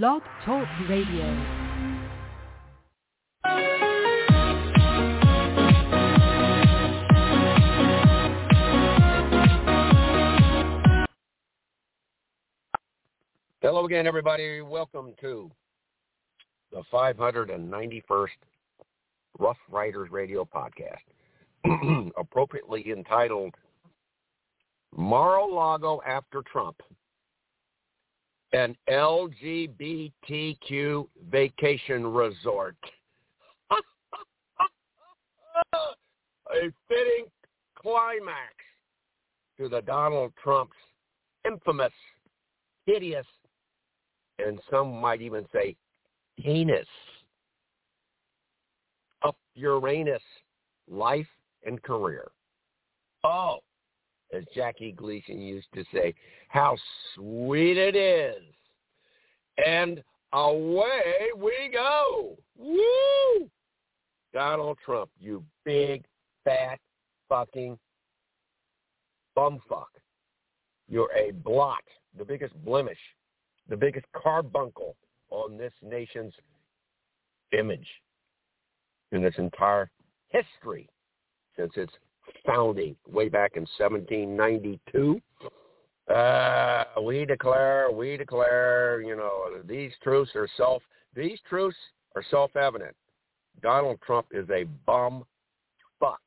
Blog 0.00 0.22
Talk 0.46 0.66
Radio. 0.88 1.36
Hello 13.60 13.84
again, 13.84 14.06
everybody. 14.06 14.62
Welcome 14.62 15.12
to 15.20 15.50
the 16.70 16.82
591st 16.90 18.28
Rough 19.38 19.58
Riders 19.70 20.08
Radio 20.10 20.46
podcast, 20.46 22.10
appropriately 22.16 22.90
entitled 22.90 23.54
Mar-a-Lago 24.96 26.00
After 26.06 26.40
Trump, 26.50 26.80
an 28.52 28.76
LGBTQ 28.90 30.12
vacation 31.30 32.06
resort. 32.06 32.76
A 35.74 36.70
fitting 36.86 37.26
climax 37.74 38.54
to 39.58 39.68
the 39.68 39.80
Donald 39.82 40.32
Trump's 40.42 40.76
infamous, 41.46 41.92
hideous, 42.86 43.26
and 44.38 44.60
some 44.70 45.00
might 45.00 45.22
even 45.22 45.46
say 45.52 45.74
heinous, 46.36 46.86
up 49.22 49.36
Uranus 49.54 50.22
life 50.90 51.28
and 51.64 51.82
career. 51.82 52.30
Oh, 53.24 53.60
as 54.32 54.44
Jackie 54.54 54.92
Gleason 54.92 55.40
used 55.40 55.68
to 55.74 55.84
say, 55.92 56.14
how 56.48 56.76
sweet 57.14 57.76
it 57.76 57.96
is. 57.96 58.42
And 59.64 60.02
away 60.32 61.28
we 61.36 61.70
go. 61.72 62.36
Woo! 62.56 63.50
Donald 64.32 64.78
Trump, 64.84 65.10
you 65.20 65.44
big, 65.64 66.04
fat, 66.44 66.78
fucking 67.28 67.78
bumfuck. 69.36 69.86
You're 70.88 71.12
a 71.12 71.32
blot, 71.32 71.84
the 72.16 72.24
biggest 72.24 72.54
blemish, 72.64 72.98
the 73.68 73.76
biggest 73.76 74.06
carbuncle 74.16 74.96
on 75.30 75.56
this 75.56 75.72
nation's 75.82 76.34
image 77.58 77.86
in 79.12 79.24
its 79.24 79.38
entire 79.38 79.90
history 80.28 80.88
since 81.56 81.72
its 81.76 81.92
founding 82.46 82.96
way 83.08 83.28
back 83.28 83.52
in 83.56 83.66
1792. 83.78 85.20
Uh, 86.12 86.84
we 87.02 87.24
declare, 87.24 87.90
we 87.92 88.16
declare, 88.16 89.00
you 89.02 89.16
know, 89.16 89.62
these 89.66 89.92
truths 90.02 90.32
are 90.34 90.48
self, 90.56 90.82
these 91.14 91.38
truths 91.48 91.76
are 92.16 92.24
self-evident. 92.30 92.94
Donald 93.62 93.98
Trump 94.04 94.26
is 94.32 94.48
a 94.50 94.64
bum 94.86 95.24
fuck. 96.00 96.20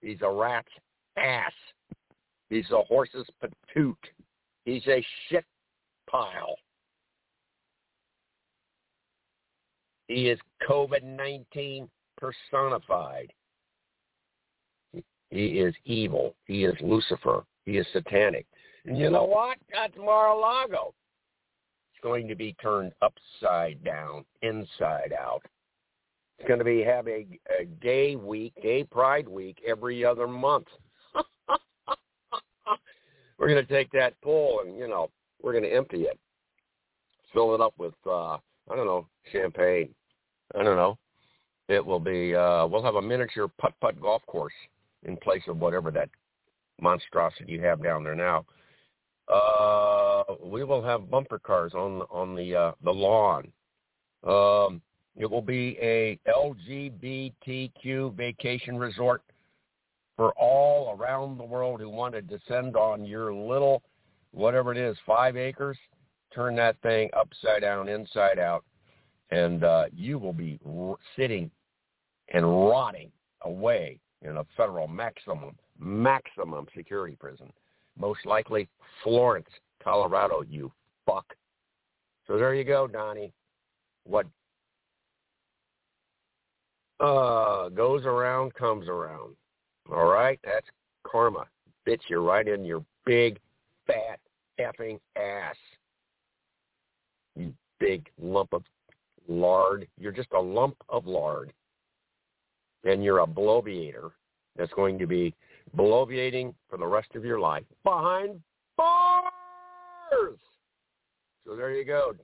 He's 0.00 0.18
a 0.22 0.30
rat's 0.30 0.68
ass. 1.16 1.52
He's 2.50 2.70
a 2.70 2.82
horse's 2.82 3.26
patoot. 3.42 3.96
He's 4.64 4.86
a 4.86 5.04
shit 5.28 5.44
pile. 6.08 6.56
He 10.08 10.28
is 10.28 10.38
COVID-19 10.68 11.88
personified. 12.18 13.32
He 15.32 15.60
is 15.60 15.74
evil. 15.86 16.34
He 16.44 16.64
is 16.66 16.74
Lucifer. 16.82 17.44
He 17.64 17.78
is 17.78 17.86
satanic. 17.94 18.44
And 18.84 18.98
you 18.98 19.08
know 19.08 19.24
what? 19.24 19.56
That's 19.72 19.96
Mar-a-Lago. 19.96 20.92
It's 21.90 22.02
going 22.02 22.28
to 22.28 22.34
be 22.34 22.54
turned 22.60 22.92
upside 23.00 23.82
down, 23.82 24.26
inside 24.42 25.14
out. 25.18 25.40
It's 26.38 26.46
going 26.46 26.58
to 26.58 26.66
be 26.66 26.82
have 26.82 27.08
a, 27.08 27.26
a 27.58 27.64
gay 27.80 28.14
week, 28.14 28.52
gay 28.62 28.84
pride 28.84 29.26
week 29.26 29.56
every 29.66 30.04
other 30.04 30.28
month. 30.28 30.66
we're 33.38 33.48
going 33.48 33.66
to 33.66 33.72
take 33.72 33.90
that 33.92 34.20
pool 34.20 34.60
and, 34.66 34.76
you 34.76 34.86
know, 34.86 35.08
we're 35.42 35.52
going 35.52 35.64
to 35.64 35.74
empty 35.74 36.02
it. 36.02 36.18
Fill 37.32 37.54
it 37.54 37.62
up 37.62 37.72
with, 37.78 37.94
uh, 38.06 38.34
I 38.34 38.76
don't 38.76 38.84
know, 38.84 39.06
champagne. 39.32 39.94
I 40.54 40.62
don't 40.62 40.76
know. 40.76 40.98
It 41.68 41.82
will 41.84 42.00
be, 42.00 42.34
uh, 42.34 42.66
we'll 42.66 42.84
have 42.84 42.96
a 42.96 43.02
miniature 43.02 43.48
putt-putt 43.58 43.98
golf 43.98 44.20
course 44.26 44.52
in 45.04 45.16
place 45.16 45.42
of 45.48 45.58
whatever 45.58 45.90
that 45.90 46.08
monstrosity 46.80 47.52
you 47.52 47.60
have 47.60 47.82
down 47.82 48.04
there 48.04 48.14
now. 48.14 48.44
Uh, 49.32 50.24
we 50.44 50.64
will 50.64 50.82
have 50.82 51.10
bumper 51.10 51.38
cars 51.38 51.72
on 51.74 52.02
on 52.10 52.34
the 52.34 52.54
uh, 52.54 52.72
the 52.82 52.90
lawn. 52.90 53.50
Um, 54.24 54.82
it 55.16 55.30
will 55.30 55.42
be 55.42 55.78
a 55.80 56.18
LGBTQ 56.28 58.14
vacation 58.14 58.78
resort 58.78 59.22
for 60.16 60.32
all 60.32 60.96
around 60.98 61.38
the 61.38 61.44
world 61.44 61.80
who 61.80 61.88
want 61.88 62.14
to 62.14 62.22
descend 62.22 62.76
on 62.76 63.04
your 63.04 63.32
little, 63.32 63.82
whatever 64.32 64.72
it 64.72 64.78
is, 64.78 64.96
five 65.06 65.36
acres. 65.36 65.76
Turn 66.34 66.56
that 66.56 66.80
thing 66.82 67.10
upside 67.16 67.60
down, 67.62 67.88
inside 67.88 68.38
out, 68.38 68.64
and 69.30 69.64
uh, 69.64 69.84
you 69.94 70.18
will 70.18 70.32
be 70.32 70.58
r- 70.66 70.96
sitting 71.16 71.50
and 72.32 72.46
rotting 72.46 73.10
away 73.42 73.98
in 74.22 74.36
a 74.36 74.44
federal 74.56 74.88
maximum, 74.88 75.56
maximum 75.78 76.66
security 76.76 77.16
prison. 77.18 77.52
Most 77.98 78.24
likely 78.24 78.68
Florence, 79.02 79.48
Colorado, 79.82 80.42
you 80.48 80.72
fuck. 81.06 81.26
So 82.26 82.38
there 82.38 82.54
you 82.54 82.64
go, 82.64 82.86
Donnie. 82.86 83.32
What 84.04 84.26
uh, 87.00 87.68
goes 87.70 88.04
around 88.04 88.54
comes 88.54 88.88
around. 88.88 89.34
All 89.90 90.06
right? 90.06 90.38
That's 90.44 90.66
karma. 91.04 91.46
Bitch 91.86 92.02
You're 92.08 92.22
right 92.22 92.46
in 92.46 92.64
your 92.64 92.84
big, 93.04 93.40
fat, 93.86 94.20
effing 94.60 95.00
ass. 95.16 95.56
You 97.34 97.52
big 97.80 98.08
lump 98.20 98.52
of 98.52 98.62
lard. 99.28 99.88
You're 99.98 100.12
just 100.12 100.32
a 100.32 100.40
lump 100.40 100.76
of 100.88 101.06
lard 101.06 101.52
and 102.84 103.02
you're 103.02 103.20
a 103.20 103.26
bloviator 103.26 104.10
that's 104.56 104.72
going 104.74 104.98
to 104.98 105.06
be 105.06 105.34
bloviating 105.76 106.54
for 106.68 106.76
the 106.76 106.86
rest 106.86 107.14
of 107.14 107.24
your 107.24 107.38
life 107.38 107.64
behind 107.84 108.40
bars. 108.76 109.32
So 111.46 111.56
there 111.56 111.72
you 111.72 111.84
go, 111.84 112.14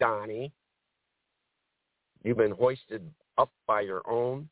Donnie. 0.00 0.52
You've 2.22 2.38
been 2.38 2.52
hoisted 2.52 3.02
up 3.36 3.50
by 3.66 3.82
your 3.82 4.02
own, 4.08 4.48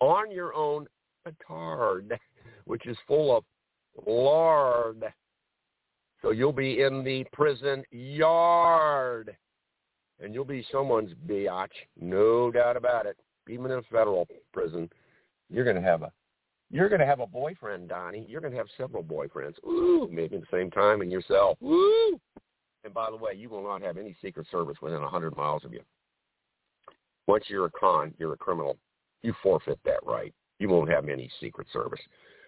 on 0.00 0.30
your 0.30 0.54
own 0.54 0.86
petard, 1.24 2.18
which 2.64 2.86
is 2.86 2.96
full 3.06 3.36
of 3.36 3.44
lard. 4.06 5.02
So 6.22 6.30
you'll 6.30 6.52
be 6.52 6.82
in 6.82 7.02
the 7.04 7.24
prison 7.32 7.82
yard. 7.90 9.36
And 10.20 10.34
you'll 10.34 10.44
be 10.44 10.66
someone's 10.72 11.12
biatch, 11.28 11.68
no 12.00 12.50
doubt 12.50 12.76
about 12.76 13.06
it. 13.06 13.16
Even 13.48 13.70
in 13.70 13.78
a 13.78 13.82
federal 13.82 14.26
prison, 14.52 14.88
you're 15.48 15.64
going 15.64 15.76
to 15.76 15.82
have 15.82 16.02
a 16.02 16.12
you're 16.70 16.88
going 16.90 17.00
to 17.00 17.06
have 17.06 17.20
a 17.20 17.26
boyfriend, 17.26 17.88
Donnie. 17.88 18.26
You're 18.28 18.42
going 18.42 18.52
to 18.52 18.58
have 18.58 18.66
several 18.76 19.02
boyfriends. 19.02 19.54
Ooh, 19.66 20.06
maybe 20.12 20.36
at 20.36 20.42
the 20.42 20.56
same 20.56 20.70
time 20.70 21.00
in 21.00 21.10
yourself. 21.10 21.56
Ooh. 21.62 22.20
And 22.84 22.92
by 22.92 23.10
the 23.10 23.16
way, 23.16 23.32
you 23.34 23.48
will 23.48 23.62
not 23.62 23.80
have 23.82 23.96
any 23.96 24.14
Secret 24.22 24.46
Service 24.50 24.76
within 24.82 24.98
a 24.98 25.02
100 25.02 25.34
miles 25.34 25.64
of 25.64 25.72
you. 25.72 25.80
Once 27.26 27.44
you're 27.48 27.66
a 27.66 27.70
con, 27.70 28.12
you're 28.18 28.34
a 28.34 28.36
criminal. 28.36 28.76
You 29.22 29.34
forfeit 29.42 29.78
that 29.84 30.00
right. 30.04 30.34
You 30.58 30.68
won't 30.68 30.90
have 30.90 31.08
any 31.08 31.30
Secret 31.40 31.68
Service 31.72 32.00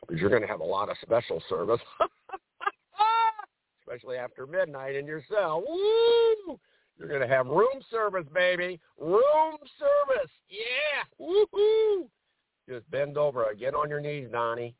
But 0.06 0.18
you're 0.18 0.30
going 0.30 0.42
to 0.42 0.48
have 0.48 0.60
a 0.60 0.64
lot 0.64 0.90
of 0.90 0.96
special 1.02 1.42
service, 1.48 1.80
especially 3.80 4.16
after 4.16 4.46
midnight 4.46 4.96
in 4.96 5.06
your 5.06 5.22
cell. 5.30 5.62
Woo! 5.66 6.58
You're 7.00 7.08
going 7.08 7.22
to 7.22 7.34
have 7.34 7.46
room 7.46 7.80
service, 7.90 8.26
baby. 8.34 8.78
Room 9.00 9.56
service. 9.78 10.30
Yeah. 10.50 11.04
Woo-hoo. 11.18 12.06
Just 12.68 12.88
bend 12.90 13.16
over. 13.16 13.46
Get 13.58 13.74
on 13.74 13.88
your 13.88 14.02
knees, 14.02 14.28
Donnie. 14.30 14.74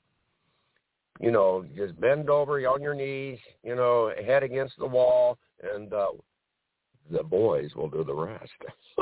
You 1.19 1.31
know, 1.31 1.65
just 1.75 1.99
bend 1.99 2.29
over 2.29 2.59
on 2.69 2.83
your 2.83 2.95
knees, 2.95 3.39
you 3.63 3.75
know, 3.75 4.13
head 4.25 4.43
against 4.43 4.75
the 4.79 4.87
wall, 4.87 5.39
and 5.75 5.93
uh, 5.93 6.09
the 7.11 7.23
boys 7.23 7.75
will 7.75 7.89
do 7.89 8.05
the 8.05 8.15
rest. 8.15 8.51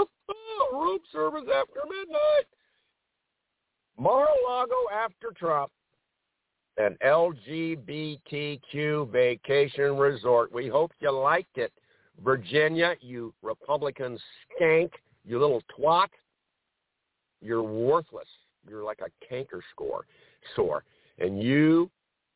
Room 0.73 0.99
service 1.13 1.45
after 1.45 1.81
midnight. 1.89 2.47
Mar-a-Lago 3.99 4.77
after 4.93 5.33
Trump. 5.37 5.73
An 6.77 6.97
LGBTQ 7.05 9.11
vacation 9.11 9.97
resort. 9.97 10.53
We 10.53 10.69
hope 10.69 10.93
you 11.01 11.11
liked 11.11 11.59
it. 11.59 11.73
Virginia, 12.23 12.95
you 13.01 13.33
Republican 13.43 14.19
skank, 14.61 14.91
you 15.25 15.39
little 15.39 15.63
twat. 15.79 16.09
You're 17.41 17.63
worthless. 17.63 18.29
You're 18.69 18.85
like 18.85 19.01
a 19.01 19.27
canker 19.27 19.63
score, 19.71 20.07
sore. 20.57 20.85
And 21.19 21.43
you, 21.43 21.91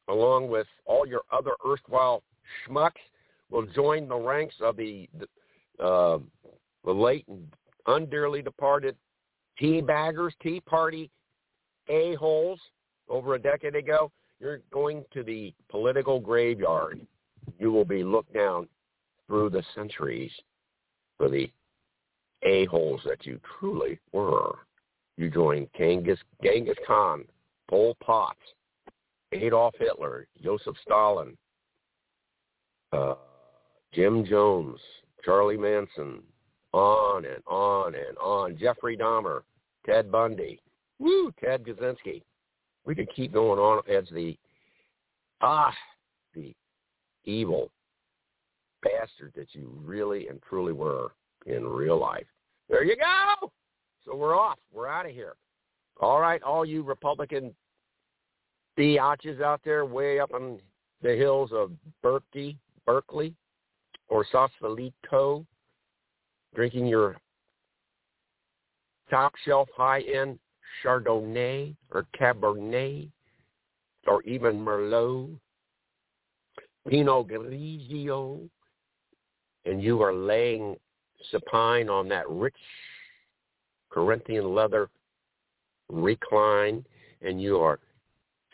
along 0.09 0.49
with 0.49 0.67
all 0.87 1.07
your 1.07 1.23
other 1.33 1.53
erstwhile 1.67 2.23
schmucks, 2.67 2.93
will 3.51 3.67
join 3.67 4.09
the 4.09 4.17
ranks 4.17 4.55
of 4.61 4.77
the 4.77 5.09
uh, 5.81 6.19
the 6.85 6.93
late 6.93 7.27
and 7.29 7.47
undearly 7.87 8.43
departed 8.43 8.97
tea 9.59 9.81
baggers, 9.81 10.35
tea 10.43 10.61
party 10.61 11.11
a-holes 11.89 12.61
over 13.09 13.35
a 13.35 13.39
decade 13.39 13.75
ago, 13.75 14.11
you're 14.41 14.61
going 14.73 15.05
to 15.13 15.23
the 15.23 15.53
political 15.69 16.19
graveyard. 16.19 17.01
You 17.59 17.73
will 17.73 17.85
be 17.85 18.03
looked 18.05 18.33
down 18.33 18.69
through 19.33 19.49
the 19.49 19.63
centuries 19.75 20.31
for 21.17 21.31
the 21.31 21.51
a-holes 22.43 23.01
that 23.07 23.25
you 23.25 23.41
truly 23.59 23.99
were. 24.13 24.59
You 25.17 25.31
joined 25.31 25.69
Genghis, 25.75 26.19
Genghis 26.43 26.77
Khan, 26.87 27.25
Pol 27.71 27.97
Pot, 28.05 28.37
Adolf 29.33 29.73
Hitler, 29.79 30.27
Joseph 30.45 30.77
Stalin, 30.83 31.35
uh, 32.93 33.15
Jim 33.95 34.27
Jones, 34.27 34.79
Charlie 35.25 35.57
Manson, 35.57 36.21
on 36.75 37.25
and 37.25 37.43
on 37.47 37.95
and 37.95 38.19
on. 38.19 38.59
Jeffrey 38.59 38.99
Dahmer, 38.99 39.41
Ted 39.87 40.13
Bundy, 40.13 40.61
woo, 40.99 41.33
Ted 41.43 41.65
Kaczynski. 41.65 42.21
We 42.85 42.95
could 42.95 43.09
keep 43.15 43.33
going 43.33 43.59
on 43.59 43.83
as 43.91 44.05
the 44.13 44.37
ah 45.41 45.73
the 46.35 46.55
evil 47.25 47.71
bastard 48.83 49.33
that 49.37 49.55
you 49.55 49.73
really 49.83 50.29
and 50.29 50.41
truly 50.49 50.73
were 50.73 51.13
in 51.47 51.67
real 51.67 51.99
life. 51.99 52.27
There 52.69 52.85
you 52.85 52.97
go. 52.97 53.51
So 54.05 54.17
we're 54.17 54.39
off. 54.39 54.59
We're 54.73 54.89
out 54.89 55.07
of 55.07 55.13
here. 55.13 55.35
All 56.01 56.21
right, 56.21 56.43
all 56.43 56.65
you 56.65 56.83
Republican 56.83 57.55
biatches 58.79 59.41
out 59.43 59.61
there 59.65 59.85
way 59.85 60.19
up 60.19 60.33
on 60.33 60.59
the 61.03 61.15
hills 61.15 61.51
of 61.53 61.73
Berkeley, 62.03 62.57
Berkeley, 62.87 63.35
or 64.09 64.25
Sausalito, 64.31 65.47
drinking 66.55 66.87
your 66.87 67.17
top 69.11 69.35
shelf 69.45 69.69
high 69.77 70.01
end 70.01 70.39
Chardonnay 70.83 71.75
or 71.91 72.07
Cabernet 72.19 73.11
or 74.07 74.23
even 74.23 74.57
Merlot, 74.65 75.39
Pinot 76.89 77.29
Grigio, 77.29 78.49
and 79.65 79.83
you 79.83 80.03
are 80.03 80.15
laying 80.15 80.77
supine 81.31 81.89
on 81.89 82.09
that 82.09 82.29
rich 82.29 82.55
Corinthian 83.91 84.55
leather 84.55 84.89
recline, 85.91 86.85
and 87.21 87.41
you 87.41 87.59
are 87.59 87.79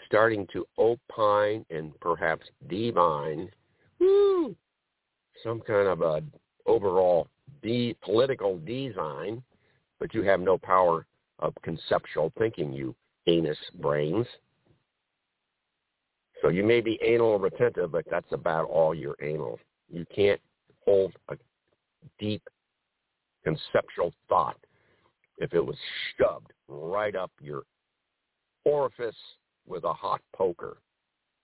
starting 0.07 0.47
to 0.53 0.67
opine 0.79 1.65
and 1.71 1.99
perhaps 2.01 2.47
divine 2.69 3.49
woo, 4.01 4.57
some 5.43 5.61
kind 5.61 5.87
of 5.87 6.03
a 6.03 6.23
overall 6.67 7.29
de- 7.63 7.97
political 8.03 8.59
design, 8.59 9.43
but 10.01 10.13
you 10.13 10.23
have 10.23 10.41
no 10.41 10.59
power 10.59 11.07
of 11.39 11.55
conceptual 11.63 12.33
thinking, 12.39 12.73
you 12.73 12.95
anus 13.27 13.59
brains. 13.81 14.27
So 16.43 16.49
you 16.49 16.65
may 16.65 16.81
be 16.81 16.99
anal 17.03 17.39
retentive, 17.39 17.93
but 17.93 18.05
that's 18.11 18.33
about 18.33 18.65
all 18.69 18.95
you're 18.95 19.17
anal. 19.23 19.59
You 19.91 20.05
can't 20.15 20.41
hold 20.89 21.13
a 21.29 21.37
deep 22.19 22.43
conceptual 23.45 24.13
thought 24.29 24.57
if 25.37 25.53
it 25.53 25.65
was 25.65 25.77
shoved 26.17 26.53
right 26.67 27.15
up 27.15 27.31
your 27.41 27.63
orifice 28.65 29.15
with 29.67 29.85
a 29.85 29.93
hot 29.93 30.21
poker 30.35 30.79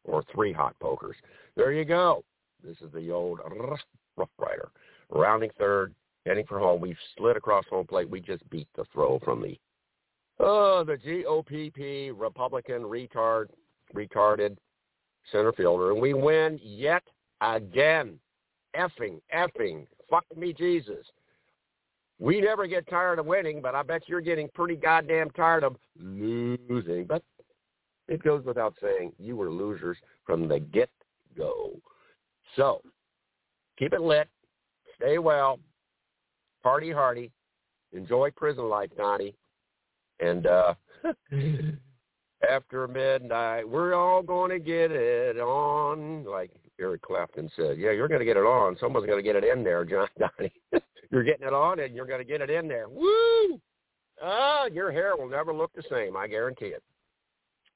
or 0.05 0.25
three 0.35 0.53
hot 0.53 0.75
pokers. 0.81 1.17
There 1.57 1.73
you 1.73 1.85
go. 1.85 2.25
This 2.63 2.77
is 2.81 2.91
the 2.95 3.11
old 3.11 3.41
Rough 4.17 4.29
Rider. 4.39 4.71
Rounding 5.11 5.51
third, 5.59 5.95
heading 6.25 6.47
for 6.47 6.59
home. 6.59 6.81
We've 6.81 6.97
slid 7.17 7.37
across 7.37 7.65
home 7.69 7.87
plate. 7.87 8.09
We 8.09 8.21
just 8.21 8.49
beat 8.49 8.69
the 8.75 8.85
throw 8.95 9.19
from 9.25 9.43
the 9.43 9.59
oh, 10.41 10.85
the 10.85 10.97
GOPP 10.97 12.13
Republican 12.17 12.83
retard 12.83 13.49
retarded 13.95 14.57
center 15.31 15.53
fielder. 15.53 15.93
And 15.93 16.01
we 16.01 16.15
win 16.15 16.59
yet 16.63 17.03
again. 17.43 18.19
Effing, 18.79 19.21
effing, 19.35 19.87
fuck 20.11 20.25
me 20.37 20.53
Jesus. 20.53 21.07
We 22.19 22.41
never 22.41 22.67
get 22.67 22.89
tired 22.89 23.19
of 23.19 23.27
winning, 23.27 23.61
but 23.61 23.75
I 23.75 23.83
bet 23.83 24.09
you're 24.09 24.21
getting 24.21 24.49
pretty 24.55 24.77
goddamn 24.77 25.31
tired 25.31 25.65
of 25.65 25.77
losing. 25.99 27.07
But 27.07 27.23
it 28.09 28.23
goes 28.23 28.45
without 28.45 28.75
saying, 28.81 29.13
you 29.19 29.37
were 29.37 29.51
losers 29.51 29.97
from 30.25 30.49
the 30.49 30.61
get-go. 30.61 31.81
So 32.57 32.83
keep 33.79 33.93
it 33.93 34.01
lit, 34.01 34.29
stay 34.97 35.19
well, 35.19 35.59
party 36.63 36.93
hardy, 36.93 37.33
enjoy 37.93 38.31
prison 38.31 38.69
life, 38.69 38.91
Donnie. 38.97 39.35
And 40.21 40.47
uh, 40.47 40.75
after 42.51 42.87
midnight, 42.89 43.69
we're 43.69 43.95
all 43.95 44.23
going 44.23 44.51
to 44.51 44.59
get 44.59 44.91
it 44.91 45.39
on, 45.39 46.25
like 46.25 46.51
Eric 46.81 47.03
Clapton 47.03 47.51
said. 47.57 47.79
Yeah, 47.79 47.91
you're 47.91 48.09
going 48.09 48.21
to 48.21 48.25
get 48.25 48.37
it 48.37 48.41
on. 48.41 48.77
Someone's 48.79 49.07
going 49.07 49.19
to 49.19 49.23
get 49.23 49.37
it 49.37 49.45
in 49.45 49.63
there, 49.65 49.85
John 49.85 50.09
Donnie. 50.19 50.53
you're 51.11 51.25
getting 51.25 51.47
it 51.47 51.53
on, 51.53 51.81
and 51.81 51.95
you're 51.95 52.07
going 52.07 52.21
to 52.21 52.25
get 52.25 52.41
it 52.41 52.51
in 52.51 52.69
there. 52.69 52.89
Woo! 52.89 53.61
Ah, 54.23 54.67
your 54.67 54.93
hair 54.93 55.17
will 55.17 55.29
never 55.29 55.53
look 55.53 55.73
the 55.75 55.83
same. 55.91 56.17
I 56.17 56.27
guarantee 56.27 56.67
it. 56.67 56.83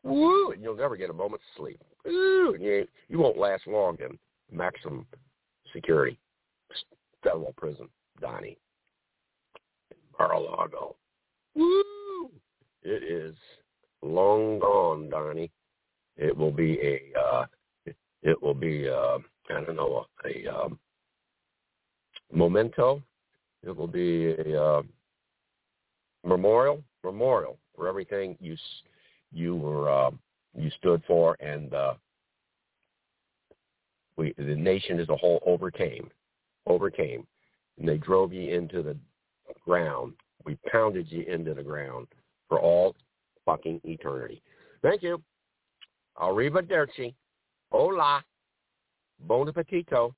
Woo! 0.02 0.52
And 0.52 0.62
you'll 0.62 0.76
never 0.76 0.96
get 0.96 1.10
a 1.10 1.12
moment's 1.12 1.44
sleep. 1.56 1.80
Woo! 2.04 2.54
And 2.54 2.62
you, 2.62 2.86
you 3.08 3.18
won't 3.18 3.38
last 3.38 3.66
long 3.66 3.96
in 4.00 4.18
maximum 4.50 5.06
security 5.72 6.18
federal 7.22 7.52
prison, 7.56 7.88
Donnie. 8.20 8.58
Mar-a-Lago. 10.18 10.96
Woo! 11.54 12.30
It 12.82 13.02
is 13.02 13.34
long 14.02 14.58
gone, 14.58 15.10
Donnie. 15.10 15.50
It 16.16 16.36
will 16.36 16.50
be 16.50 16.78
a, 16.80 17.18
uh, 17.18 17.46
it 18.22 18.42
will 18.42 18.54
be, 18.54 18.88
uh, 18.88 19.18
I 19.50 19.64
don't 19.64 19.76
know, 19.76 20.06
a, 20.24 20.46
a 20.46 20.64
um, 20.64 20.78
memento. 22.32 23.02
It 23.62 23.76
will 23.76 23.86
be 23.86 24.32
a 24.32 24.62
uh, 24.62 24.82
memorial, 26.24 26.82
memorial 27.04 27.58
for 27.74 27.88
everything 27.88 28.36
you 28.40 28.56
you 29.32 29.56
were 29.56 29.90
uh, 29.90 30.10
you 30.56 30.70
stood 30.78 31.02
for, 31.06 31.36
and 31.40 31.72
uh, 31.74 31.94
we 34.16 34.34
the 34.38 34.54
nation 34.54 34.98
as 34.98 35.08
a 35.08 35.16
whole 35.16 35.42
overcame, 35.46 36.10
overcame, 36.66 37.26
and 37.78 37.88
they 37.88 37.98
drove 37.98 38.32
you 38.32 38.54
into 38.54 38.82
the 38.82 38.96
ground. 39.64 40.14
We 40.44 40.56
pounded 40.70 41.10
you 41.10 41.22
into 41.22 41.54
the 41.54 41.62
ground 41.62 42.06
for 42.48 42.58
all 42.60 42.96
fucking 43.48 43.80
eternity. 43.84 44.42
Thank 44.82 45.02
you. 45.02 45.22
Arrivederci. 46.18 47.14
Hola. 47.70 48.22
Bon 49.26 49.46
appetito. 49.46 50.02